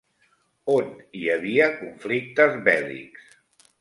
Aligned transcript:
On 0.75 0.87
hi 1.19 1.29
havia 1.33 1.67
conflictes 1.81 2.57
bèl·lics? 2.71 3.29